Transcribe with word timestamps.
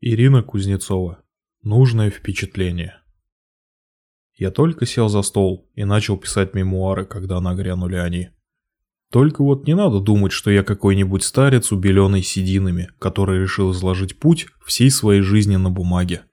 Ирина 0.00 0.42
Кузнецова. 0.42 1.24
Нужное 1.62 2.10
впечатление. 2.10 2.98
Я 4.34 4.50
только 4.50 4.84
сел 4.84 5.08
за 5.08 5.22
стол 5.22 5.70
и 5.74 5.84
начал 5.84 6.18
писать 6.18 6.52
мемуары, 6.52 7.06
когда 7.06 7.40
нагрянули 7.40 7.96
они. 7.96 8.28
Только 9.10 9.42
вот 9.42 9.66
не 9.66 9.74
надо 9.74 10.00
думать, 10.00 10.32
что 10.32 10.50
я 10.50 10.62
какой-нибудь 10.62 11.22
старец, 11.22 11.72
убеленный 11.72 12.22
сединами, 12.22 12.90
который 12.98 13.40
решил 13.40 13.72
изложить 13.72 14.18
путь 14.18 14.48
всей 14.66 14.90
своей 14.90 15.22
жизни 15.22 15.56
на 15.56 15.70
бумаге. 15.70 16.24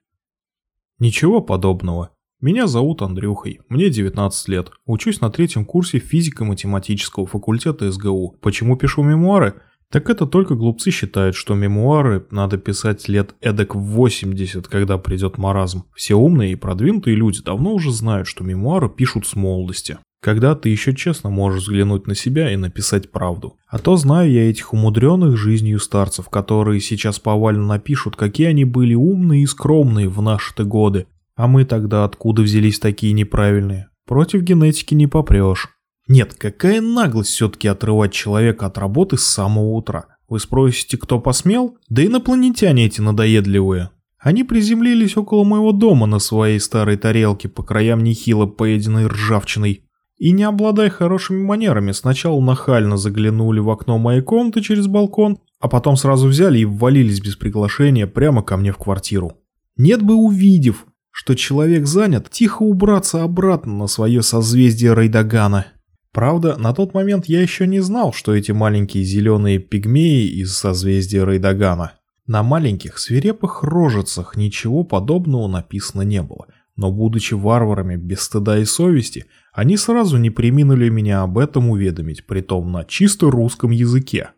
Ничего 0.98 1.40
подобного. 1.40 2.10
Меня 2.42 2.66
зовут 2.66 3.00
Андрюхой, 3.00 3.60
мне 3.70 3.88
19 3.88 4.48
лет, 4.48 4.72
учусь 4.84 5.22
на 5.22 5.30
третьем 5.30 5.64
курсе 5.64 6.00
физико-математического 6.00 7.26
факультета 7.26 7.90
СГУ. 7.90 8.36
Почему 8.42 8.76
пишу 8.76 9.02
мемуары? 9.02 9.62
Так 9.90 10.10
это 10.10 10.26
только 10.26 10.54
глупцы 10.54 10.90
считают, 10.90 11.36
что 11.36 11.54
мемуары 11.54 12.26
надо 12.30 12.58
писать 12.58 13.08
лет 13.08 13.34
эдак 13.40 13.74
в 13.74 13.80
80, 13.80 14.66
когда 14.68 14.98
придет 14.98 15.38
маразм. 15.38 15.84
Все 15.94 16.14
умные 16.14 16.52
и 16.52 16.56
продвинутые 16.56 17.16
люди 17.16 17.42
давно 17.42 17.72
уже 17.72 17.92
знают, 17.92 18.26
что 18.26 18.44
мемуары 18.44 18.88
пишут 18.88 19.26
с 19.26 19.36
молодости. 19.36 19.98
Когда 20.20 20.54
ты 20.54 20.70
еще 20.70 20.94
честно 20.94 21.28
можешь 21.28 21.64
взглянуть 21.64 22.06
на 22.06 22.14
себя 22.14 22.50
и 22.50 22.56
написать 22.56 23.12
правду. 23.12 23.56
А 23.68 23.78
то 23.78 23.96
знаю 23.96 24.32
я 24.32 24.48
этих 24.48 24.72
умудренных 24.72 25.36
жизнью 25.36 25.78
старцев, 25.78 26.30
которые 26.30 26.80
сейчас 26.80 27.18
повально 27.18 27.66
напишут, 27.66 28.16
какие 28.16 28.46
они 28.46 28.64
были 28.64 28.94
умные 28.94 29.42
и 29.42 29.46
скромные 29.46 30.08
в 30.08 30.22
наши-то 30.22 30.64
годы. 30.64 31.06
А 31.36 31.46
мы 31.46 31.64
тогда 31.64 32.04
откуда 32.04 32.42
взялись 32.42 32.78
такие 32.78 33.12
неправильные? 33.12 33.88
Против 34.06 34.42
генетики 34.42 34.94
не 34.94 35.06
попрешь. 35.06 35.68
Нет, 36.06 36.34
какая 36.34 36.80
наглость 36.80 37.30
все-таки 37.30 37.68
отрывать 37.68 38.12
человека 38.12 38.66
от 38.66 38.78
работы 38.78 39.16
с 39.16 39.24
самого 39.24 39.70
утра. 39.70 40.06
Вы 40.28 40.38
спросите, 40.38 40.98
кто 40.98 41.18
посмел? 41.18 41.78
Да 41.88 42.04
инопланетяне 42.04 42.86
эти 42.86 43.00
надоедливые. 43.00 43.90
Они 44.18 44.42
приземлились 44.42 45.16
около 45.16 45.44
моего 45.44 45.72
дома 45.72 46.06
на 46.06 46.18
своей 46.18 46.58
старой 46.58 46.96
тарелке, 46.96 47.48
по 47.48 47.62
краям 47.62 48.02
нехило 48.02 48.46
поеденной 48.46 49.06
ржавчиной. 49.06 49.84
И 50.16 50.30
не 50.30 50.44
обладая 50.44 50.90
хорошими 50.90 51.42
манерами, 51.42 51.92
сначала 51.92 52.40
нахально 52.40 52.96
заглянули 52.96 53.60
в 53.60 53.68
окно 53.68 53.98
моей 53.98 54.22
комнаты 54.22 54.62
через 54.62 54.86
балкон, 54.86 55.38
а 55.60 55.68
потом 55.68 55.96
сразу 55.96 56.28
взяли 56.28 56.60
и 56.60 56.64
ввалились 56.64 57.20
без 57.20 57.36
приглашения 57.36 58.06
прямо 58.06 58.42
ко 58.42 58.56
мне 58.56 58.72
в 58.72 58.78
квартиру. 58.78 59.32
Нет 59.76 60.02
бы 60.02 60.14
увидев, 60.14 60.86
что 61.10 61.34
человек 61.34 61.86
занят, 61.86 62.30
тихо 62.30 62.62
убраться 62.62 63.22
обратно 63.22 63.74
на 63.74 63.86
свое 63.86 64.22
созвездие 64.22 64.94
Рейдагана. 64.94 65.66
Правда, 66.14 66.56
на 66.56 66.72
тот 66.72 66.94
момент 66.94 67.26
я 67.26 67.42
еще 67.42 67.66
не 67.66 67.80
знал, 67.80 68.12
что 68.12 68.36
эти 68.36 68.52
маленькие 68.52 69.02
зеленые 69.02 69.58
пигмеи 69.58 70.28
из 70.28 70.56
созвездия 70.56 71.24
Рейдагана. 71.24 71.94
На 72.28 72.44
маленьких 72.44 72.98
свирепых 72.98 73.64
рожицах 73.64 74.36
ничего 74.36 74.84
подобного 74.84 75.48
написано 75.48 76.02
не 76.02 76.22
было, 76.22 76.46
но 76.76 76.92
будучи 76.92 77.34
варварами 77.34 77.96
без 77.96 78.20
стыда 78.20 78.58
и 78.58 78.64
совести, 78.64 79.26
они 79.52 79.76
сразу 79.76 80.16
не 80.16 80.30
приминули 80.30 80.88
меня 80.88 81.22
об 81.22 81.36
этом 81.36 81.68
уведомить, 81.68 82.28
притом 82.28 82.70
на 82.70 82.84
чисто 82.84 83.28
русском 83.28 83.72
языке. 83.72 84.30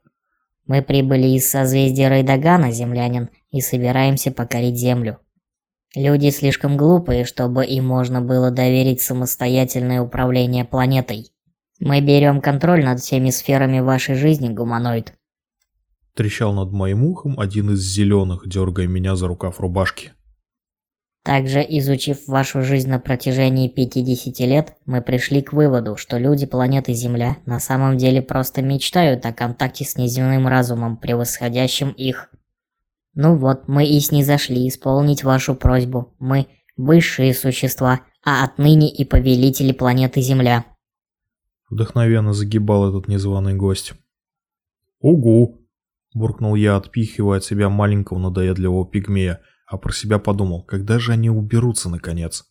Мы 0.67 0.81
прибыли 0.81 1.29
из 1.37 1.51
созвездия 1.51 2.09
Рейдагана, 2.09 2.73
землянин, 2.73 3.29
и 3.51 3.61
собираемся 3.61 4.33
покорить 4.33 4.79
Землю. 4.79 5.19
Люди 5.95 6.31
слишком 6.31 6.79
глупые, 6.79 7.27
чтобы 7.27 7.67
им 7.67 7.87
можно 7.87 8.23
было 8.23 8.51
доверить 8.51 9.03
самостоятельное 9.03 10.01
управление 10.01 10.65
планетой. 10.65 11.31
Мы 11.81 12.01
берем 12.01 12.41
контроль 12.41 12.85
над 12.85 13.01
всеми 13.01 13.31
сферами 13.31 13.81
вашей 13.81 14.15
жизни, 14.15 14.49
гуманоид. 14.49 15.13
Трещал 16.15 16.55
над 16.55 16.73
моим 16.73 17.05
ухом 17.05 17.39
один 17.39 17.73
из 17.73 17.81
зеленых, 17.81 18.49
дергая 18.49 18.87
меня 18.87 19.17
за 19.17 19.29
рукав 19.29 19.61
рубашки. 19.61 20.13
Также, 21.23 21.61
изучив 21.69 22.29
вашу 22.29 22.63
жизнь 22.63 22.89
на 22.89 23.01
протяжении 23.01 23.69
50 23.69 24.39
лет, 24.47 24.77
мы 24.87 25.03
пришли 25.03 25.43
к 25.43 25.53
выводу, 25.53 25.97
что 25.97 26.19
люди 26.19 26.47
планеты 26.47 26.93
Земля 26.95 27.39
на 27.47 27.59
самом 27.59 27.97
деле 27.97 28.23
просто 28.23 28.63
мечтают 28.63 29.27
о 29.27 29.33
контакте 29.33 29.85
с 29.85 29.97
неземным 29.97 30.47
разумом, 30.47 30.97
превосходящим 30.97 31.91
их. 31.91 32.31
Ну 33.15 33.37
вот, 33.37 33.67
мы 33.67 33.87
и 33.87 33.99
снизошли 33.99 34.69
исполнить 34.69 35.25
вашу 35.25 35.57
просьбу. 35.57 36.15
Мы– 36.21 36.47
высшие 36.77 37.35
существа, 37.35 38.03
а 38.25 38.45
отныне 38.45 38.89
и 38.89 39.05
повелители 39.05 39.73
планеты 39.73 40.21
Земля. 40.21 40.65
Вдохновенно 41.69 42.33
загибал 42.33 42.89
этот 42.89 43.09
незваный 43.09 43.55
гость. 43.55 43.95
«Угу!»– 45.01 45.67
буркнул 46.15 46.55
я, 46.55 46.77
отпихивая 46.77 47.39
от 47.39 47.45
себя 47.45 47.69
маленького 47.69 48.19
надоедливого 48.19 48.87
пигмея, 48.87 49.41
а 49.67 49.77
про 49.77 49.93
себя 49.93 50.19
подумал, 50.19 50.63
когда 50.63 50.99
же 50.99 51.13
они 51.13 51.29
уберутся 51.29 51.89
наконец. 51.89 52.45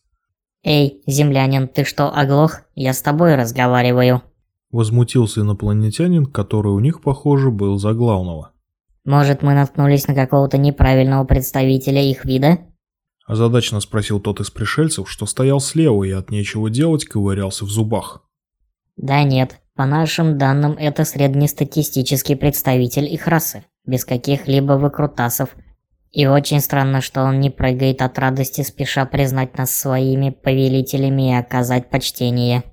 «Эй, 0.62 1.02
землянин, 1.06 1.68
ты 1.68 1.84
что, 1.84 2.12
оглох? 2.12 2.62
Я 2.74 2.92
с 2.92 3.00
тобой 3.00 3.36
разговариваю!» 3.36 4.22
Возмутился 4.70 5.40
инопланетянин, 5.40 6.26
который 6.26 6.72
у 6.72 6.80
них, 6.80 7.00
похоже, 7.00 7.50
был 7.50 7.78
за 7.78 7.94
главного. 7.94 8.52
«Может, 9.04 9.42
мы 9.42 9.54
наткнулись 9.54 10.08
на 10.08 10.14
какого-то 10.14 10.58
неправильного 10.58 11.24
представителя 11.24 12.02
их 12.02 12.24
вида?» 12.24 12.58
Озадаченно 13.26 13.80
спросил 13.80 14.20
тот 14.20 14.40
из 14.40 14.50
пришельцев, 14.50 15.08
что 15.08 15.26
стоял 15.26 15.60
слева 15.60 16.04
и 16.04 16.10
от 16.10 16.30
нечего 16.30 16.68
делать 16.68 17.04
ковырялся 17.04 17.64
в 17.64 17.70
зубах. 17.70 18.25
Да 18.96 19.22
нет, 19.22 19.60
по 19.74 19.84
нашим 19.84 20.38
данным 20.38 20.72
это 20.78 21.04
среднестатистический 21.04 22.34
представитель 22.34 23.12
их 23.12 23.26
расы, 23.26 23.64
без 23.84 24.04
каких-либо 24.04 24.72
выкрутасов. 24.74 25.50
И 26.12 26.26
очень 26.26 26.60
странно, 26.60 27.02
что 27.02 27.22
он 27.22 27.40
не 27.40 27.50
прыгает 27.50 28.00
от 28.00 28.18
радости, 28.18 28.62
спеша 28.62 29.04
признать 29.04 29.58
нас 29.58 29.70
своими 29.70 30.30
повелителями 30.30 31.30
и 31.30 31.34
оказать 31.34 31.90
почтение. 31.90 32.64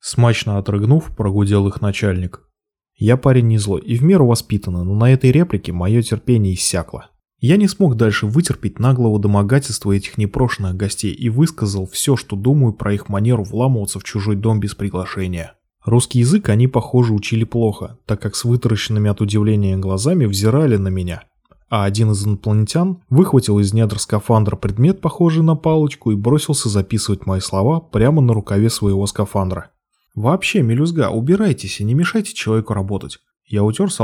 Смачно 0.00 0.58
отрыгнув, 0.58 1.16
прогудел 1.16 1.66
их 1.66 1.80
начальник. 1.80 2.48
Я 2.94 3.16
парень 3.16 3.48
не 3.48 3.58
злой 3.58 3.80
и 3.80 3.96
в 3.96 4.02
меру 4.04 4.26
воспитанный, 4.26 4.84
но 4.84 4.94
на 4.94 5.12
этой 5.12 5.32
реплике 5.32 5.72
мое 5.72 6.02
терпение 6.02 6.54
иссякло. 6.54 7.10
Я 7.40 7.56
не 7.56 7.68
смог 7.68 7.94
дальше 7.96 8.26
вытерпеть 8.26 8.80
наглого 8.80 9.20
домогательства 9.20 9.92
этих 9.92 10.18
непрошенных 10.18 10.76
гостей 10.76 11.12
и 11.12 11.28
высказал 11.28 11.86
все, 11.86 12.16
что 12.16 12.34
думаю 12.34 12.72
про 12.72 12.92
их 12.92 13.08
манеру 13.08 13.44
вламываться 13.44 14.00
в 14.00 14.04
чужой 14.04 14.34
дом 14.34 14.58
без 14.58 14.74
приглашения. 14.74 15.54
Русский 15.84 16.18
язык 16.18 16.48
они, 16.48 16.66
похоже, 16.66 17.14
учили 17.14 17.44
плохо, 17.44 17.96
так 18.06 18.20
как 18.20 18.34
с 18.34 18.44
вытаращенными 18.44 19.08
от 19.08 19.20
удивления 19.20 19.76
глазами 19.76 20.24
взирали 20.24 20.76
на 20.76 20.88
меня. 20.88 21.22
А 21.70 21.84
один 21.84 22.10
из 22.10 22.26
инопланетян 22.26 23.02
выхватил 23.08 23.60
из 23.60 23.72
недр 23.72 24.00
скафандра 24.00 24.56
предмет, 24.56 25.00
похожий 25.00 25.44
на 25.44 25.54
палочку, 25.54 26.10
и 26.10 26.16
бросился 26.16 26.68
записывать 26.68 27.24
мои 27.24 27.40
слова 27.40 27.78
прямо 27.78 28.20
на 28.20 28.32
рукаве 28.32 28.68
своего 28.68 29.06
скафандра. 29.06 29.70
«Вообще, 30.16 30.62
мелюзга, 30.62 31.10
убирайтесь 31.10 31.78
и 31.78 31.84
не 31.84 31.94
мешайте 31.94 32.34
человеку 32.34 32.74
работать. 32.74 33.20
Я 33.48 33.64
утер 33.64 33.90
с 33.90 33.98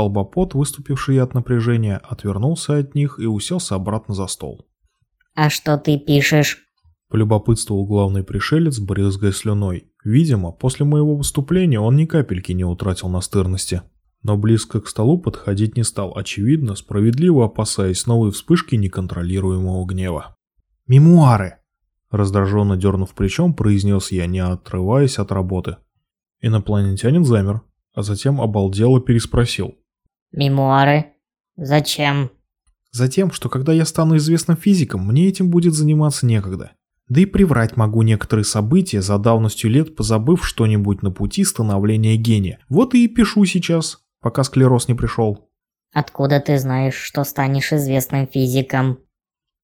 выступивший 0.55 1.21
от 1.21 1.35
напряжения, 1.35 1.97
отвернулся 1.97 2.77
от 2.77 2.95
них 2.95 3.19
и 3.19 3.27
уселся 3.27 3.75
обратно 3.75 4.15
за 4.15 4.25
стол. 4.25 4.67
«А 5.35 5.51
что 5.51 5.77
ты 5.77 5.99
пишешь?» 5.99 6.63
Полюбопытствовал 7.09 7.85
главный 7.85 8.23
пришелец, 8.23 8.79
брызгая 8.79 9.31
слюной. 9.31 9.91
Видимо, 10.03 10.51
после 10.51 10.85
моего 10.85 11.15
выступления 11.15 11.79
он 11.79 11.95
ни 11.95 12.05
капельки 12.05 12.51
не 12.53 12.65
утратил 12.65 13.07
настырности. 13.09 13.83
Но 14.23 14.35
близко 14.35 14.81
к 14.81 14.87
столу 14.87 15.19
подходить 15.19 15.77
не 15.77 15.83
стал, 15.83 16.17
очевидно, 16.17 16.73
справедливо 16.75 17.45
опасаясь 17.45 18.07
новой 18.07 18.31
вспышки 18.31 18.73
неконтролируемого 18.73 19.85
гнева. 19.85 20.35
«Мемуары!» 20.87 21.57
Раздраженно 22.09 22.77
дернув 22.77 23.13
плечом, 23.13 23.53
произнес 23.53 24.11
я, 24.11 24.25
не 24.25 24.39
отрываясь 24.39 25.19
от 25.19 25.31
работы. 25.31 25.77
Инопланетянин 26.41 27.23
замер, 27.23 27.61
а 27.95 28.03
затем 28.03 28.41
обалдело 28.41 29.01
переспросил. 29.01 29.75
«Мемуары? 30.31 31.13
Зачем?» 31.55 32.29
«Затем, 32.91 33.31
что 33.31 33.49
когда 33.49 33.73
я 33.73 33.85
стану 33.85 34.17
известным 34.17 34.57
физиком, 34.57 35.07
мне 35.07 35.27
этим 35.27 35.49
будет 35.49 35.73
заниматься 35.73 36.25
некогда. 36.25 36.73
Да 37.07 37.21
и 37.21 37.25
приврать 37.25 37.77
могу 37.77 38.01
некоторые 38.01 38.45
события 38.45 39.01
за 39.01 39.17
давностью 39.17 39.69
лет, 39.69 39.95
позабыв 39.95 40.45
что-нибудь 40.45 41.03
на 41.03 41.11
пути 41.11 41.43
становления 41.43 42.17
гения. 42.17 42.59
Вот 42.67 42.93
и 42.95 43.07
пишу 43.07 43.45
сейчас, 43.45 43.99
пока 44.21 44.43
склероз 44.43 44.87
не 44.87 44.93
пришел». 44.93 45.49
«Откуда 45.93 46.41
ты 46.41 46.57
знаешь, 46.57 46.95
что 46.95 47.23
станешь 47.23 47.71
известным 47.71 48.27
физиком?» 48.27 48.99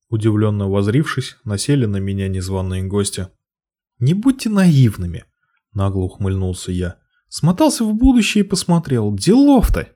Удивленно 0.09 0.69
возрившись, 0.69 1.37
насели 1.43 1.85
на 1.85 1.97
меня 1.97 2.27
незваные 2.27 2.83
гости. 2.83 3.27
«Не 3.99 4.13
будьте 4.13 4.49
наивными»,— 4.49 5.25
нагло 5.73 6.01
ухмыльнулся 6.03 6.71
я. 6.71 7.00
Смотался 7.33 7.85
в 7.85 7.93
будущее 7.93 8.43
и 8.43 8.47
посмотрел. 8.47 9.15
Делов-то! 9.15 9.87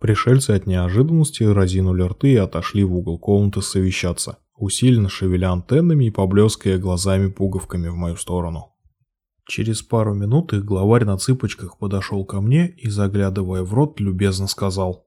Пришельцы 0.00 0.50
от 0.50 0.66
неожиданности 0.66 1.42
разинули 1.42 2.02
рты 2.02 2.32
и 2.32 2.36
отошли 2.36 2.84
в 2.84 2.94
угол 2.94 3.18
комнаты 3.18 3.62
совещаться, 3.62 4.36
усиленно 4.54 5.08
шевеля 5.08 5.50
антеннами 5.50 6.04
и 6.04 6.10
поблеская 6.10 6.76
глазами-пуговками 6.76 7.88
в 7.88 7.94
мою 7.94 8.16
сторону. 8.16 8.74
Через 9.46 9.80
пару 9.80 10.12
минут 10.12 10.52
их 10.52 10.66
главарь 10.66 11.06
на 11.06 11.16
цыпочках 11.16 11.78
подошел 11.78 12.26
ко 12.26 12.42
мне 12.42 12.68
и, 12.68 12.90
заглядывая 12.90 13.62
в 13.62 13.72
рот, 13.72 13.98
любезно 13.98 14.46
сказал. 14.46 15.06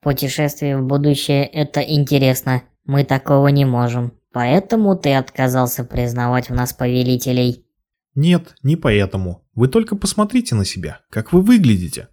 «Путешествие 0.00 0.78
в 0.78 0.86
будущее– 0.86 1.44
это 1.52 1.82
интересно. 1.82 2.62
Мы 2.86 3.04
такого 3.04 3.48
не 3.48 3.66
можем. 3.66 4.14
Поэтому 4.32 4.96
ты 4.96 5.12
отказался 5.12 5.84
признавать 5.84 6.48
в 6.48 6.54
нас 6.54 6.72
повелителей. 6.72 7.66
Нет, 8.14 8.54
не 8.62 8.76
поэтому. 8.76 9.44
Вы 9.60 9.68
только 9.68 9.94
посмотрите 9.94 10.54
на 10.54 10.64
себя, 10.64 11.02
как 11.10 11.34
вы 11.34 11.42
выглядите. 11.42 12.08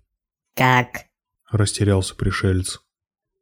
Как? 0.53 1.05
Растерялся 1.49 2.13
пришелец. 2.13 2.81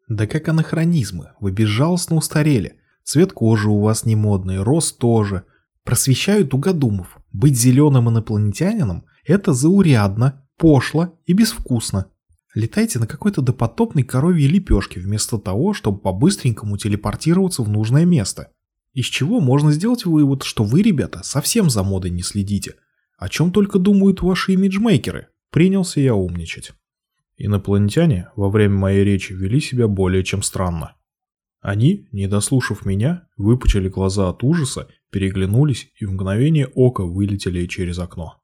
Да 0.07 0.28
как 0.28 0.48
анахронизмы, 0.48 1.31
вы 1.40 1.52
безжалостно 1.52 2.16
устарели. 2.16 2.75
Цвет 3.04 3.34
кожи 3.34 3.68
у 3.68 3.80
вас 3.80 4.06
не 4.06 4.16
модный, 4.16 4.62
рост 4.62 5.00
тоже. 5.00 5.46
Просвещают 5.84 6.54
угодумов. 6.54 7.18
Быть 7.31 7.57
зеленым 7.57 8.07
инопланетянином– 8.07 9.06
это 9.25 9.54
заурядно, 9.54 10.48
пошло 10.56 11.18
и 11.25 11.34
безвкусно. 11.34 12.06
Летайте 12.54 13.00
на 13.00 13.07
какой-то 13.07 13.42
допотопной 13.42 14.04
коровьей 14.04 14.48
лепешке 14.48 15.00
вместо 15.00 15.40
того, 15.40 15.74
чтобы 15.74 15.98
по-быстренькому 15.98 16.78
телепортироваться 16.78 17.63
в 17.63 17.69
нужное 17.69 18.06
место. 18.06 18.52
Из 18.94 19.06
чего 19.06 19.40
можно 19.40 19.72
сделать 19.72 20.06
вывод, 20.06 20.44
что 20.44 20.63
вы, 20.63 20.84
ребята, 20.84 21.24
совсем 21.24 21.72
за 21.72 21.81
модой 21.81 22.12
не 22.12 22.22
следите. 22.22 22.75
О 23.18 23.30
чем 23.30 23.52
только 23.52 23.80
думают 23.80 24.22
ваши 24.22 24.54
имиджмейкеры. 24.54 25.28
Принялся 25.52 26.02
я 26.02 26.16
умничать. 26.16 26.74
Инопланетяне 27.38 28.30
во 28.36 28.50
время 28.50 28.76
моей 28.76 29.04
речи 29.04 29.34
вели 29.34 29.60
себя 29.60 29.88
более 29.88 30.24
чем 30.24 30.42
странно. 30.42 30.96
Они, 31.62 32.08
не 32.12 32.28
дослушав 32.28 32.86
меня, 32.86 33.28
выпучили 33.38 33.90
глаза 33.90 34.30
от 34.30 34.44
ужаса, 34.44 34.88
переглянулись 35.10 35.92
и 36.00 36.06
в 36.06 36.12
мгновение 36.12 36.68
ока 36.68 37.04
вылетели 37.04 37.66
через 37.66 38.00
окно. 38.00 38.42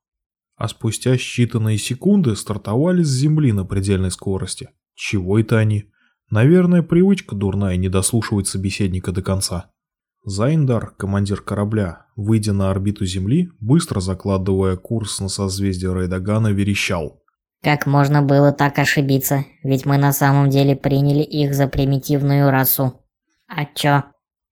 А 0.55 0.67
спустя 0.67 1.15
считанные 1.15 1.77
секунды 1.77 2.35
стартовали 2.35 3.03
с 3.03 3.09
земли 3.09 3.51
на 3.51 3.65
предельной 3.65 4.11
скорости. 4.11 4.69
Чего 4.95 5.39
это 5.39 5.57
они? 5.57 5.91
Наверное, 6.29 6.81
привычка 6.81 7.35
дурная 7.35 7.75
не 7.77 7.89
дослушивать 7.89 8.47
собеседника 8.47 9.11
до 9.11 9.21
конца. 9.21 9.71
Зайндар, 10.23 10.91
командир 10.97 11.41
корабля, 11.41 12.05
выйдя 12.15 12.53
на 12.53 12.69
орбиту 12.69 13.05
Земли, 13.05 13.49
быстро 13.59 13.99
закладывая 13.99 14.75
курс 14.77 15.19
на 15.19 15.29
созвездие 15.29 15.93
Рейдагана, 15.93 16.49
верещал. 16.49 17.21
«Как 17.63 17.87
можно 17.87 18.21
было 18.21 18.51
так 18.51 18.77
ошибиться? 18.77 19.45
Ведь 19.63 19.85
мы 19.85 19.97
на 19.97 20.13
самом 20.13 20.49
деле 20.49 20.75
приняли 20.75 21.23
их 21.23 21.55
за 21.55 21.67
примитивную 21.67 22.51
расу. 22.51 23.01
А 23.47 23.65
чё?» 23.65 24.03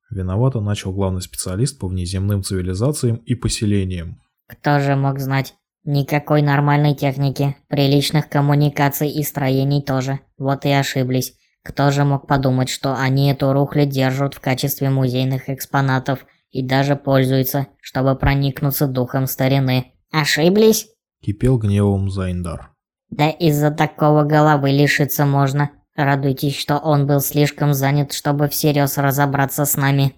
Виновато 0.09 0.59
начал 0.59 0.91
главный 0.91 1.21
специалист 1.21 1.79
по 1.79 1.87
внеземным 1.87 2.41
цивилизациям 2.41 3.17
и 3.17 3.35
поселениям. 3.35 4.17
«Кто 4.47 4.79
же 4.79 4.95
мог 4.95 5.19
знать? 5.19 5.53
Никакой 5.85 6.41
нормальной 6.41 6.95
техники, 6.95 7.55
приличных 7.67 8.27
коммуникаций 8.27 9.09
и 9.09 9.23
строений 9.23 9.83
тоже. 9.83 10.19
Вот 10.37 10.65
и 10.65 10.69
ошиблись. 10.71 11.35
Кто 11.63 11.91
же 11.91 12.03
мог 12.03 12.27
подумать, 12.27 12.69
что 12.69 12.95
они 12.95 13.31
эту 13.31 13.53
рухлядь 13.53 13.89
держат 13.89 14.33
в 14.33 14.39
качестве 14.39 14.89
музейных 14.89 15.49
экспонатов 15.49 16.25
и 16.51 16.65
даже 16.65 16.95
пользуются, 16.95 17.67
чтобы 17.81 18.15
проникнуться 18.15 18.87
духом 18.87 19.27
старины? 19.27 19.93
Ошиблись? 20.11 20.87
Кипел 21.21 21.57
гневом 21.57 22.09
Зайндар. 22.09 22.71
Да 23.09 23.29
из-за 23.29 23.71
такого 23.71 24.23
головы 24.23 24.71
лишиться 24.71 25.25
можно. 25.25 25.71
Радуйтесь, 25.95 26.57
что 26.57 26.77
он 26.77 27.07
был 27.07 27.19
слишком 27.19 27.73
занят, 27.73 28.13
чтобы 28.13 28.47
всерьез 28.47 28.97
разобраться 28.97 29.65
с 29.65 29.75
нами. 29.75 30.15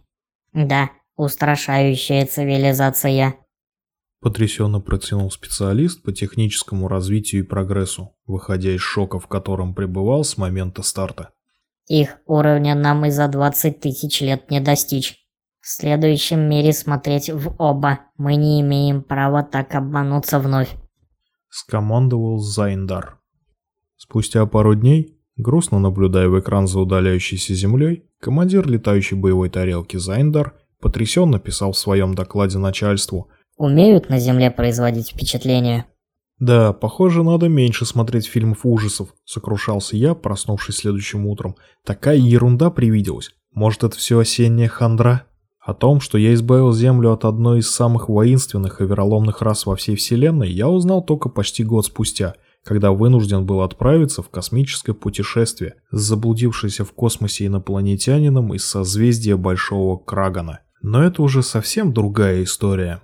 Да, 0.53 0.89
устрашающая 1.15 2.25
цивилизация. 2.25 3.35
Потрясенно 4.21 4.79
протянул 4.79 5.31
специалист 5.31 6.03
по 6.03 6.11
техническому 6.11 6.87
развитию 6.87 7.43
и 7.43 7.45
прогрессу, 7.45 8.15
выходя 8.27 8.71
из 8.75 8.81
шока, 8.81 9.19
в 9.19 9.25
котором 9.25 9.73
пребывал 9.73 10.23
с 10.23 10.37
момента 10.37 10.83
старта. 10.83 11.31
Их 11.87 12.17
уровня 12.27 12.75
нам 12.75 13.03
и 13.05 13.09
за 13.09 13.27
20 13.27 13.79
тысяч 13.79 14.21
лет 14.21 14.51
не 14.51 14.59
достичь. 14.59 15.17
В 15.59 15.67
следующем 15.67 16.39
мире 16.39 16.71
смотреть 16.71 17.31
в 17.31 17.55
оба. 17.57 18.01
Мы 18.17 18.35
не 18.35 18.61
имеем 18.61 19.01
права 19.01 19.41
так 19.41 19.73
обмануться 19.73 20.39
вновь. 20.39 20.69
Скомандовал 21.49 22.37
Зайндар. 22.37 23.19
Спустя 23.97 24.45
пару 24.45 24.75
дней, 24.75 25.19
грустно 25.35 25.79
наблюдая 25.79 26.29
в 26.29 26.39
экран 26.39 26.67
за 26.67 26.79
удаляющейся 26.79 27.55
землей, 27.55 28.07
командир 28.19 28.67
летающей 28.67 29.17
боевой 29.17 29.49
тарелки 29.49 29.97
Зайндар 29.97 30.53
потрясенно 30.79 31.39
писал 31.39 31.71
в 31.71 31.77
своем 31.77 32.13
докладе 32.13 32.59
начальству– 32.59 33.31
умеют 33.61 34.09
на 34.09 34.19
Земле 34.19 34.51
производить 34.51 35.11
впечатление. 35.11 35.85
Да, 36.39 36.73
похоже, 36.73 37.23
надо 37.23 37.49
меньше 37.49 37.85
смотреть 37.85 38.25
фильмов 38.25 38.61
ужасов, 38.63 39.09
сокрушался 39.25 39.95
я, 39.95 40.15
проснувшись 40.15 40.77
следующим 40.77 41.27
утром. 41.27 41.55
Такая 41.85 42.17
ерунда 42.17 42.71
привиделась. 42.71 43.29
Может, 43.53 43.83
это 43.83 43.95
все 43.95 44.17
осенняя 44.17 44.67
хандра? 44.67 45.27
О 45.59 45.75
том, 45.75 46.01
что 46.01 46.17
я 46.17 46.33
избавил 46.33 46.73
Землю 46.73 47.11
от 47.11 47.25
одной 47.25 47.59
из 47.59 47.69
самых 47.69 48.09
воинственных 48.09 48.81
и 48.81 48.85
вероломных 48.85 49.43
рас 49.43 49.67
во 49.67 49.75
всей 49.75 49.95
Вселенной, 49.95 50.49
я 50.49 50.67
узнал 50.67 51.03
только 51.03 51.29
почти 51.29 51.63
год 51.63 51.85
спустя, 51.85 52.33
когда 52.63 52.91
вынужден 52.91 53.45
был 53.45 53.61
отправиться 53.61 54.23
в 54.23 54.29
космическое 54.29 54.93
путешествие 54.93 55.75
с 55.91 56.01
заблудившейся 56.01 56.85
в 56.85 56.91
космосе 56.93 57.45
инопланетянином 57.45 58.55
из 58.55 58.65
созвездия 58.65 59.35
Большого 59.35 59.97
Крагана. 59.97 60.61
Но 60.81 61.03
это 61.03 61.21
уже 61.21 61.43
совсем 61.43 61.93
другая 61.93 62.43
история. 62.43 63.03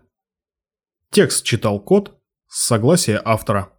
Текст 1.12 1.46
читал 1.46 1.80
код 1.80 2.20
с 2.48 2.68
согласия 2.68 3.22
автора. 3.24 3.77